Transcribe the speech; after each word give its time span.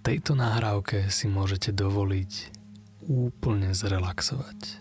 tejto 0.00 0.32
nahrávke 0.32 1.12
si 1.12 1.28
môžete 1.28 1.76
dovoliť 1.76 2.32
úplne 3.04 3.76
zrelaxovať 3.76 4.80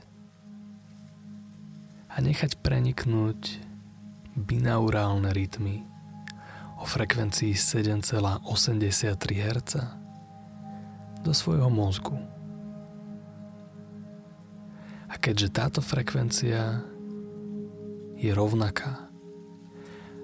a 2.10 2.16
nechať 2.24 2.60
preniknúť 2.64 3.60
binaurálne 4.40 5.32
rytmy 5.36 5.84
o 6.80 6.88
frekvencii 6.88 7.52
7,83 7.52 8.48
Hz 9.44 9.72
do 11.20 11.32
svojho 11.36 11.68
mozgu. 11.68 12.16
A 15.12 15.20
keďže 15.20 15.52
táto 15.52 15.82
frekvencia 15.84 16.80
je 18.16 18.32
rovnaká 18.32 19.12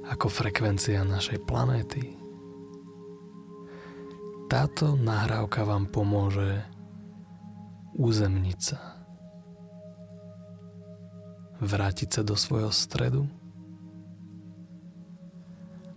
ako 0.07 0.29
frekvencia 0.31 1.03
našej 1.03 1.43
planéty, 1.43 2.15
táto 4.45 4.93
nahrávka 4.93 5.65
vám 5.65 5.89
pomôže 5.89 6.61
uzemniť 7.97 8.59
sa, 8.61 8.79
vrátiť 11.57 12.09
sa 12.13 12.21
do 12.21 12.37
svojho 12.37 12.69
stredu 12.69 13.25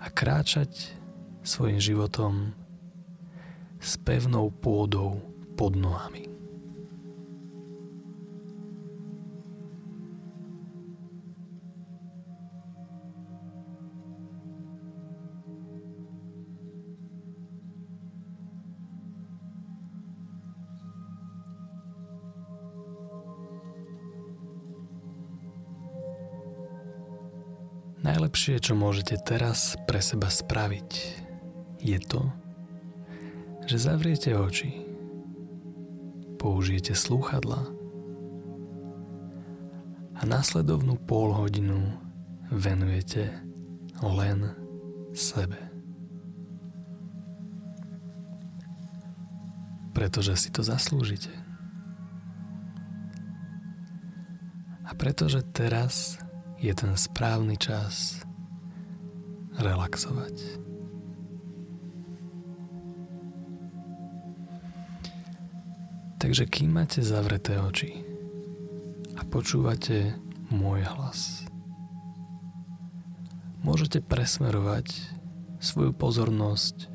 a 0.00 0.06
kráčať 0.08 0.96
svojim 1.44 1.82
životom 1.82 2.56
s 3.76 4.00
pevnou 4.00 4.48
pôdou 4.48 5.20
pod 5.58 5.76
nohami. 5.76 6.37
Najlepšie, 28.08 28.56
čo 28.64 28.72
môžete 28.72 29.20
teraz 29.20 29.76
pre 29.84 30.00
seba 30.00 30.32
spraviť, 30.32 30.90
je 31.84 31.98
to, 32.00 32.24
že 33.68 33.84
zavriete 33.84 34.32
oči, 34.32 34.72
použijete 36.40 36.96
slúchadla 36.96 37.68
a 40.16 40.22
následovnú 40.24 40.96
pol 41.04 41.36
hodinu 41.36 42.00
venujete 42.48 43.28
len 44.00 44.56
sebe. 45.12 45.60
Pretože 49.92 50.32
si 50.32 50.48
to 50.48 50.64
zaslúžite. 50.64 51.28
A 54.88 54.96
pretože 54.96 55.44
teraz 55.52 56.16
je 56.58 56.72
ten 56.74 56.92
správny 56.98 57.54
čas 57.54 58.22
relaxovať. 59.58 60.34
Takže 66.18 66.50
kým 66.50 66.74
máte 66.74 66.98
zavreté 66.98 67.62
oči 67.62 68.02
a 69.14 69.22
počúvate 69.22 70.18
môj 70.50 70.82
hlas, 70.82 71.46
môžete 73.62 74.02
presmerovať 74.02 75.14
svoju 75.62 75.94
pozornosť 75.94 76.90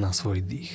na 0.00 0.08
svoj 0.16 0.40
dých. 0.40 0.72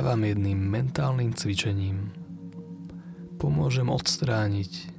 Vám 0.00 0.24
jedným 0.24 0.56
mentálnym 0.56 1.32
cvičením 1.36 2.12
pomôžem 3.40 3.88
odstrániť 3.88 4.92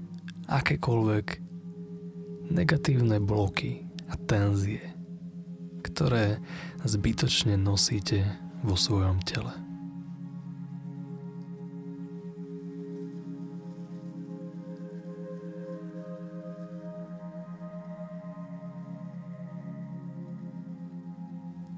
akékoľvek 0.49 1.25
negatívne 2.49 3.21
bloky 3.21 3.85
a 4.09 4.17
tenzie, 4.17 4.81
ktoré 5.85 6.41
zbytočne 6.83 7.55
nosíte 7.55 8.25
vo 8.65 8.73
svojom 8.73 9.21
tele. 9.21 9.53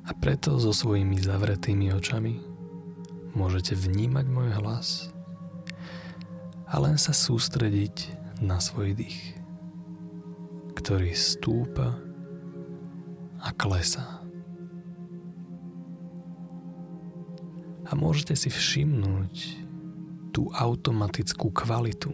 A 0.04 0.12
preto 0.18 0.60
so 0.60 0.76
svojimi 0.76 1.20
zavretými 1.20 1.92
očami 1.96 2.53
môžete 3.34 3.74
vnímať 3.74 4.26
môj 4.30 4.50
hlas 4.62 5.14
a 6.70 6.82
len 6.82 6.98
sa 6.98 7.14
sústrediť 7.14 8.14
na 8.42 8.58
svoj 8.58 8.98
dých, 8.98 9.38
ktorý 10.78 11.14
stúpa 11.14 11.98
a 13.44 13.50
klesá. 13.54 14.24
A 17.84 17.92
môžete 17.94 18.34
si 18.34 18.50
všimnúť 18.50 19.34
tú 20.34 20.50
automatickú 20.50 21.54
kvalitu 21.54 22.10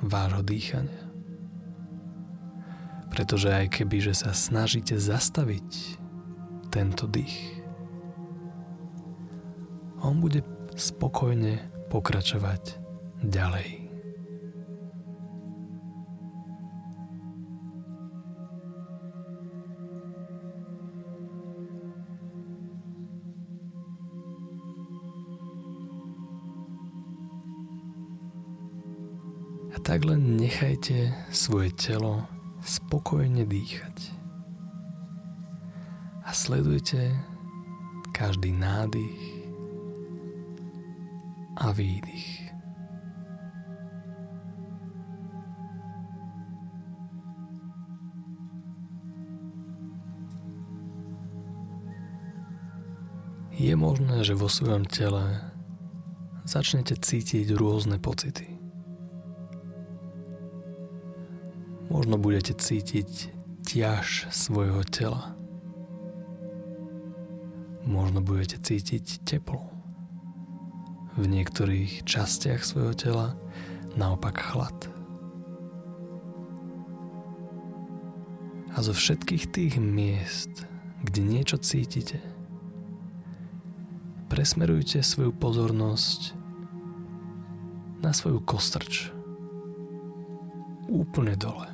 vášho 0.00 0.40
dýchania. 0.40 1.04
Pretože 3.12 3.52
aj 3.52 3.66
keby, 3.70 4.10
že 4.10 4.14
sa 4.24 4.32
snažíte 4.32 4.96
zastaviť 4.96 6.00
tento 6.72 7.06
dých, 7.06 7.63
on 10.04 10.20
bude 10.20 10.44
spokojne 10.76 11.64
pokračovať 11.88 12.76
ďalej. 13.24 13.68
A 29.74 29.76
tak 29.82 30.04
len 30.04 30.36
nechajte 30.36 31.16
svoje 31.32 31.72
telo 31.74 32.28
spokojne 32.60 33.48
dýchať. 33.48 34.12
A 36.24 36.30
sledujte 36.32 37.12
každý 38.14 38.54
nádych 38.54 39.33
a 41.56 41.70
výdych. 41.72 42.50
Je 53.54 53.74
možné, 53.78 54.26
že 54.26 54.34
vo 54.34 54.50
svojom 54.50 54.82
tele 54.82 55.38
začnete 56.42 56.98
cítiť 56.98 57.54
rôzne 57.54 58.02
pocity. 58.02 58.50
Možno 61.86 62.18
budete 62.18 62.58
cítiť 62.58 63.30
ťaž 63.62 64.26
svojho 64.34 64.82
tela. 64.82 65.38
Možno 67.86 68.18
budete 68.26 68.58
cítiť 68.58 69.22
teplo 69.22 69.73
v 71.14 71.24
niektorých 71.30 72.02
častiach 72.02 72.66
svojho 72.66 72.94
tela 72.98 73.28
naopak 73.94 74.34
chlad. 74.34 74.74
A 78.74 78.82
zo 78.82 78.90
všetkých 78.90 79.44
tých 79.54 79.74
miest, 79.78 80.66
kde 81.06 81.22
niečo 81.22 81.62
cítite, 81.62 82.18
presmerujte 84.26 84.98
svoju 84.98 85.30
pozornosť 85.30 86.34
na 88.02 88.10
svoju 88.10 88.42
kostrč. 88.42 89.14
Úplne 90.90 91.38
dole. 91.38 91.70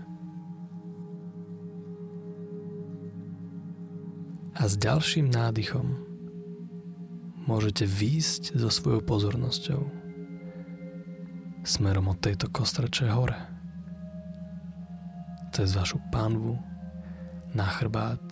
A 4.60 4.69
s 4.69 4.76
ďalším 4.76 5.32
nádychom 5.32 6.09
môžete 7.44 7.88
výjsť 7.88 8.58
so 8.58 8.69
svojou 8.69 9.00
pozornosťou 9.04 9.82
smerom 11.64 12.08
od 12.08 12.19
tejto 12.19 12.48
kostrče 12.48 13.12
hore. 13.12 13.37
Cez 15.52 15.76
vašu 15.76 16.00
panvu, 16.08 16.56
na 17.54 17.66
chrbát 17.66 18.22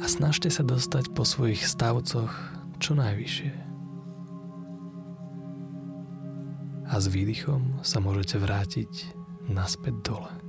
a 0.00 0.04
snažte 0.08 0.48
sa 0.48 0.64
dostať 0.64 1.12
po 1.12 1.22
svojich 1.24 1.60
stavcoch 1.64 2.32
čo 2.80 2.96
najvyššie. 2.96 3.52
A 6.84 6.94
s 7.00 7.06
výdychom 7.08 7.80
sa 7.80 8.00
môžete 8.00 8.36
vrátiť 8.40 8.92
naspäť 9.48 9.94
dole. 10.04 10.43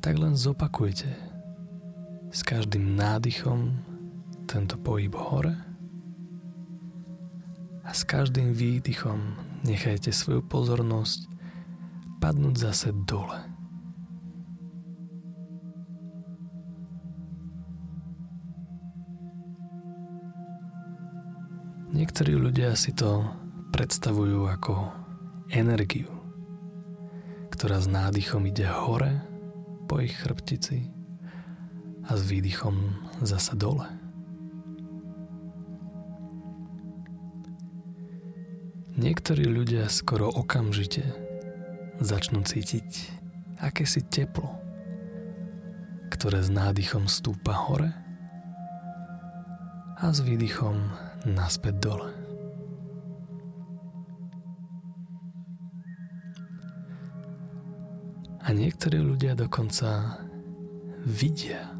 Tak 0.00 0.16
len 0.16 0.32
zopakujte 0.32 1.12
s 2.32 2.40
každým 2.40 2.96
nádychom 2.96 3.84
tento 4.48 4.80
pohyb 4.80 5.12
hore 5.12 5.52
a 7.84 7.90
s 7.92 8.08
každým 8.08 8.56
výdychom 8.56 9.36
nechajte 9.60 10.08
svoju 10.08 10.40
pozornosť 10.48 11.28
padnúť 12.16 12.54
zase 12.56 12.96
dole. 13.04 13.44
Niektorí 21.90 22.38
ľudia 22.40 22.72
si 22.72 22.96
to 22.96 23.26
predstavujú 23.74 24.48
ako 24.48 24.88
energiu, 25.52 26.08
ktorá 27.52 27.82
s 27.82 27.90
nádychom 27.90 28.48
ide 28.48 28.64
hore 28.64 29.29
po 29.90 29.98
ich 29.98 30.14
chrbtici 30.14 30.86
a 32.06 32.14
s 32.14 32.22
výdychom 32.22 32.94
zasa 33.26 33.58
dole. 33.58 33.90
Niektorí 38.94 39.50
ľudia 39.50 39.90
skoro 39.90 40.30
okamžite 40.30 41.02
začnú 41.98 42.46
cítiť 42.46 42.86
akési 43.58 44.06
teplo, 44.06 44.54
ktoré 46.14 46.46
s 46.46 46.54
nádychom 46.54 47.10
stúpa 47.10 47.58
hore 47.58 47.90
a 49.98 50.06
s 50.14 50.22
výdychom 50.22 50.86
naspäť 51.26 51.74
dole. 51.82 52.19
A 58.40 58.48
niektorí 58.56 58.98
ľudia 58.98 59.36
dokonca 59.36 60.20
vidia 61.04 61.76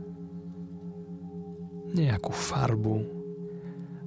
nejakú 1.90 2.30
farbu 2.30 2.96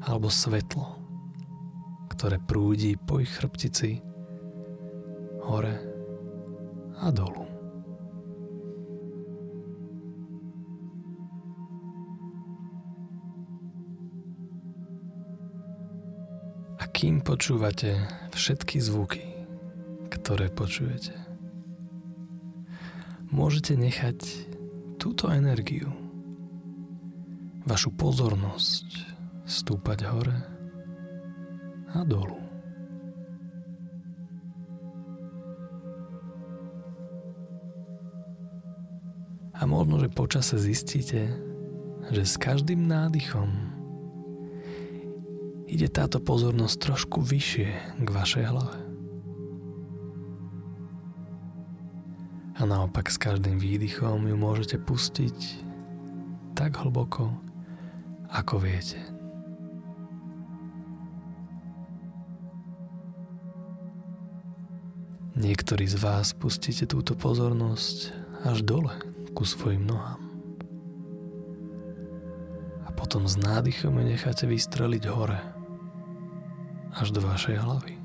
alebo 0.06 0.28
svetlo, 0.32 1.02
ktoré 2.14 2.40
prúdi 2.40 2.96
po 2.96 3.20
ich 3.20 3.32
chrbtici 3.34 4.00
hore 5.44 5.76
a 7.02 7.10
dolu. 7.12 7.54
kým 17.04 17.20
počúvate 17.20 18.00
všetky 18.32 18.80
zvuky, 18.80 19.26
ktoré 20.08 20.48
počujete. 20.48 21.33
Môžete 23.34 23.74
nechať 23.74 24.22
túto 25.02 25.26
energiu, 25.34 25.90
vašu 27.66 27.90
pozornosť 27.90 28.86
stúpať 29.42 30.06
hore 30.06 30.38
a 31.98 32.06
dolu. 32.06 32.38
A 39.58 39.66
možno, 39.66 39.98
že 39.98 40.14
počase 40.14 40.62
zistíte, 40.62 41.34
že 42.14 42.30
s 42.30 42.38
každým 42.38 42.86
nádychom 42.86 43.50
ide 45.66 45.90
táto 45.90 46.22
pozornosť 46.22 46.76
trošku 46.78 47.26
vyššie 47.26 47.98
k 47.98 48.08
vašej 48.14 48.46
hlave. 48.46 48.83
A 52.64 52.66
naopak 52.66 53.12
s 53.12 53.20
každým 53.20 53.60
výdychom 53.60 54.24
ju 54.24 54.40
môžete 54.40 54.80
pustiť 54.80 55.36
tak 56.56 56.80
hlboko, 56.80 57.36
ako 58.32 58.56
viete. 58.64 59.04
Niektorí 65.36 65.84
z 65.92 66.00
vás 66.00 66.32
pustíte 66.32 66.88
túto 66.88 67.20
pozornosť 67.20 68.16
až 68.48 68.64
dole 68.64 68.96
ku 69.36 69.44
svojim 69.44 69.84
nohám. 69.84 70.24
A 72.88 72.96
potom 72.96 73.28
s 73.28 73.36
nádychom 73.36 73.92
ju 74.00 74.04
necháte 74.08 74.48
vystreliť 74.48 75.04
hore– 75.12 75.42
až 76.94 77.10
do 77.10 77.22
vašej 77.26 77.58
hlavy. 77.58 78.03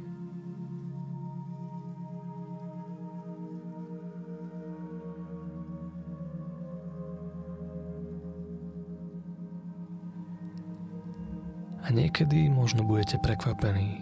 A 11.89 11.93
niekedy 11.97 12.53
možno 12.53 12.85
budete 12.85 13.17
prekvapení, 13.17 13.97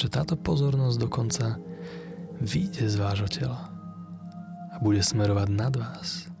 že 0.00 0.08
táto 0.08 0.40
pozornosť 0.40 0.96
dokonca 0.96 1.60
vyjde 2.40 2.88
z 2.88 2.96
vášho 2.96 3.28
tela 3.28 3.68
a 4.72 4.80
bude 4.80 5.04
smerovať 5.04 5.48
nad 5.52 5.76
vás. 5.76 6.32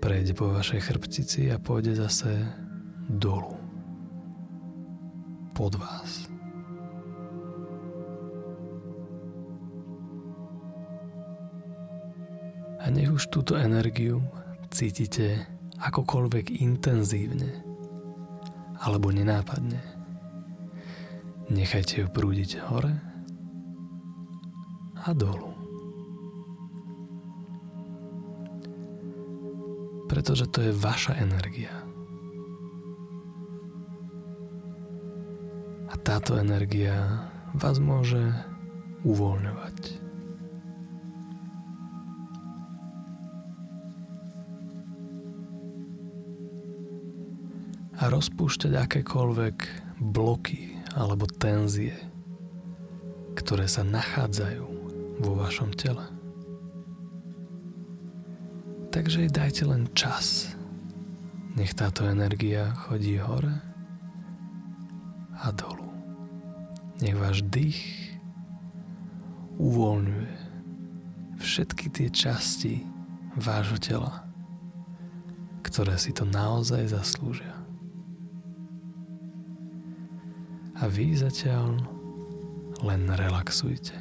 Prejde 0.00 0.32
po 0.32 0.48
vašej 0.48 0.80
chrbtici 0.80 1.52
a 1.52 1.60
pôjde 1.60 1.92
zase 2.00 2.48
dolu 3.04 3.52
pod 5.52 5.76
vás. 5.76 6.24
A 12.80 12.88
nech 12.88 13.12
už 13.12 13.28
túto 13.28 13.60
energiu 13.60 14.24
cítite 14.72 15.44
akokoľvek 15.80 16.64
intenzívne 16.64 17.63
alebo 18.84 19.08
nenápadne. 19.08 19.80
Nechajte 21.48 22.04
ju 22.04 22.06
prúdiť 22.12 22.60
hore 22.68 22.92
a 25.00 25.08
dolu. 25.16 25.56
Pretože 30.12 30.44
to 30.52 30.60
je 30.68 30.72
vaša 30.76 31.16
energia. 31.16 31.84
táto 36.04 36.36
energia 36.36 37.24
vás 37.56 37.80
môže 37.80 38.20
uvoľňovať. 39.08 40.03
A 48.04 48.12
rozpúšťať 48.12 48.76
akékoľvek 48.84 49.56
bloky 50.12 50.76
alebo 50.92 51.24
tenzie, 51.24 51.96
ktoré 53.32 53.64
sa 53.64 53.80
nachádzajú 53.80 54.64
vo 55.24 55.32
vašom 55.40 55.72
tele. 55.72 56.04
Takže 58.92 59.32
dajte 59.32 59.64
len 59.64 59.88
čas. 59.96 60.52
Nech 61.56 61.72
táto 61.72 62.04
energia 62.04 62.76
chodí 62.76 63.16
hore 63.16 63.56
a 65.40 65.48
dolu. 65.56 65.88
Nech 67.00 67.16
váš 67.16 67.40
dých 67.48 67.80
uvoľňuje 69.56 70.36
všetky 71.40 71.88
tie 71.88 72.12
časti 72.12 72.84
vášho 73.40 73.80
tela, 73.80 74.28
ktoré 75.64 75.96
si 75.96 76.12
to 76.12 76.28
naozaj 76.28 76.84
zaslúžia. 76.92 77.63
A 80.84 80.88
vy 80.92 81.16
zatiaľ 81.16 81.80
len 82.84 83.08
relaxujte. 83.08 83.96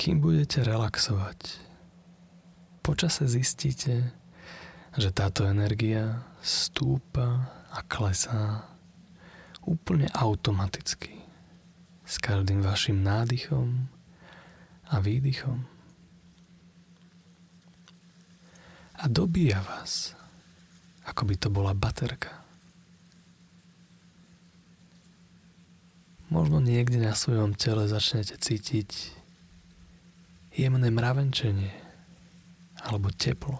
kým 0.00 0.16
budete 0.24 0.64
relaxovať, 0.64 1.60
počase 2.80 3.28
zistíte, 3.28 4.16
že 4.96 5.10
táto 5.14 5.46
energia 5.46 6.26
stúpa 6.42 7.50
a 7.70 7.78
klesá 7.86 8.66
úplne 9.62 10.10
automaticky 10.16 11.22
s 12.02 12.18
každým 12.18 12.64
vašim 12.64 12.98
nádychom 12.98 13.86
a 14.90 14.98
výdychom. 14.98 15.80
a 19.00 19.08
dobíja 19.08 19.64
vás, 19.64 20.12
ako 21.08 21.24
by 21.24 21.34
to 21.40 21.48
bola 21.48 21.72
baterka. 21.72 22.36
Možno 26.30 26.62
niekde 26.62 27.02
na 27.02 27.16
svojom 27.16 27.56
tele 27.58 27.90
začnete 27.90 28.38
cítiť 28.38 29.18
jemné 30.54 30.92
mravenčenie 30.92 31.74
alebo 32.86 33.10
teplo 33.10 33.58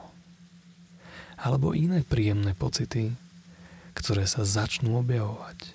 alebo 1.41 1.73
iné 1.73 2.05
príjemné 2.05 2.53
pocity, 2.53 3.17
ktoré 3.97 4.29
sa 4.29 4.45
začnú 4.45 5.01
objavovať. 5.01 5.73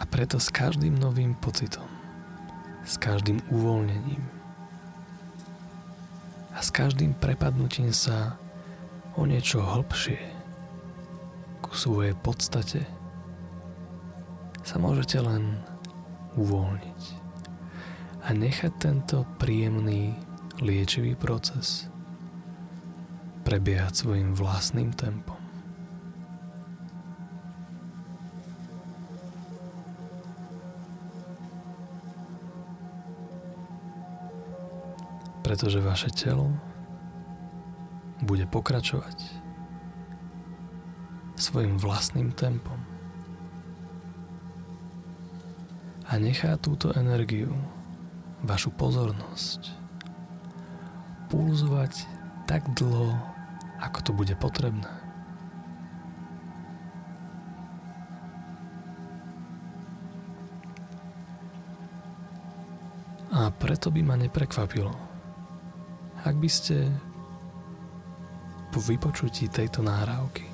A 0.00 0.08
preto 0.08 0.40
s 0.40 0.48
každým 0.50 0.96
novým 0.98 1.36
pocitom, 1.38 1.86
s 2.82 2.98
každým 2.98 3.38
uvoľnením 3.52 4.24
a 6.52 6.58
s 6.58 6.68
každým 6.74 7.14
prepadnutím 7.16 7.94
sa 7.94 8.34
o 9.14 9.28
niečo 9.28 9.62
hlbšie 9.62 10.18
ku 11.62 11.70
svojej 11.72 12.12
podstate 12.20 12.84
sa 14.60 14.76
môžete 14.76 15.24
len 15.24 15.56
uvoľniť 16.36 17.02
a 18.22 18.28
nechať 18.30 18.72
tento 18.78 19.26
príjemný 19.36 20.14
liečivý 20.62 21.18
proces 21.18 21.90
prebiehať 23.42 24.06
svojim 24.06 24.32
vlastným 24.32 24.94
tempom. 24.94 25.42
pretože 35.42 35.84
vaše 35.84 36.08
telo 36.08 36.48
bude 38.24 38.48
pokračovať 38.48 39.20
svojim 41.36 41.76
vlastným 41.76 42.32
tempom 42.32 42.91
a 46.12 46.20
nechá 46.20 46.60
túto 46.60 46.92
energiu, 46.92 47.56
vašu 48.44 48.68
pozornosť 48.76 49.72
pulzovať 51.32 52.04
tak 52.44 52.68
dlho, 52.76 53.16
ako 53.80 53.98
to 54.04 54.10
bude 54.12 54.36
potrebné. 54.36 54.92
A 63.32 63.48
preto 63.48 63.88
by 63.88 64.04
ma 64.04 64.20
neprekvapilo, 64.20 64.92
ak 66.28 66.36
by 66.36 66.50
ste 66.52 66.92
po 68.68 68.84
vypočutí 68.84 69.48
tejto 69.48 69.80
náhrávky 69.80 70.44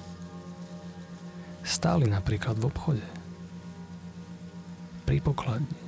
stáli 1.67 2.07
napríklad 2.07 2.55
v 2.63 2.71
obchode, 2.71 3.18
pri 5.09 5.25
pokladni. 5.25 5.81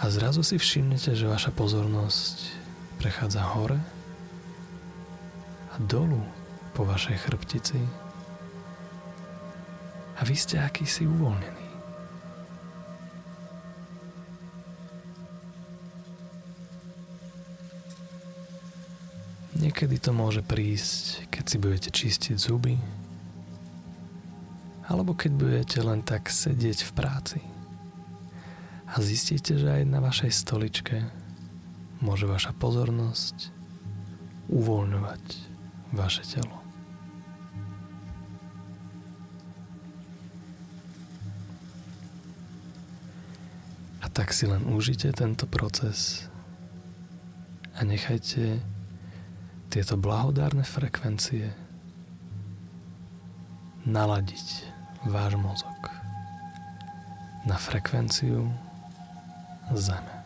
A 0.00 0.08
zrazu 0.08 0.40
si 0.40 0.56
všimnete, 0.56 1.12
že 1.12 1.28
vaša 1.28 1.52
pozornosť 1.52 2.48
prechádza 2.96 3.44
hore 3.44 3.76
a 5.68 5.76
dolu 5.84 6.24
po 6.72 6.88
vašej 6.88 7.20
chrbtici. 7.20 7.76
A 10.16 10.24
vy 10.24 10.32
ste 10.32 10.64
akýsi 10.64 11.04
uvoľnený. 11.04 11.68
Niekedy 19.60 20.00
to 20.00 20.16
môže 20.16 20.40
prísť, 20.40 21.28
keď 21.28 21.44
si 21.44 21.56
budete 21.60 21.90
čistiť 21.92 22.36
zuby, 22.40 22.80
alebo 24.90 25.14
keď 25.14 25.30
budete 25.38 25.78
len 25.86 26.02
tak 26.02 26.26
sedieť 26.26 26.82
v 26.82 26.92
práci 26.98 27.40
a 28.90 28.98
zistíte, 28.98 29.54
že 29.54 29.70
aj 29.70 29.82
na 29.86 30.02
vašej 30.02 30.34
stoličke 30.34 31.06
môže 32.02 32.26
vaša 32.26 32.50
pozornosť 32.58 33.54
uvoľňovať 34.50 35.24
vaše 35.94 36.26
telo. 36.26 36.58
A 44.02 44.10
tak 44.10 44.34
si 44.34 44.50
len 44.50 44.66
užite 44.66 45.14
tento 45.14 45.46
proces 45.46 46.26
a 47.78 47.86
nechajte 47.86 48.58
tieto 49.70 49.94
blahodárne 49.94 50.66
frekvencie 50.66 51.54
naladiť 53.86 54.69
váš 55.04 55.34
mozog 55.34 55.90
na 57.46 57.56
frekvenciu 57.56 58.52
Zeme. 59.72 60.19